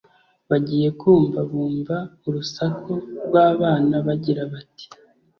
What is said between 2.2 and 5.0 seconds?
urusaku rw’abana bagira bati